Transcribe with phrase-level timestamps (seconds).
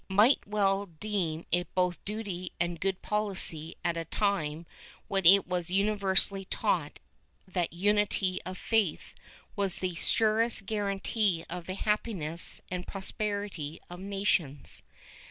[0.07, 0.57] 506 RETROSPECT [Book IX might
[1.21, 4.65] well deem it both duty and good policy at a time
[5.07, 6.99] when it was universally taught
[7.47, 9.13] that unit}' of faith
[9.55, 14.81] was the surest guarantee of the happiness and prosperity of nations.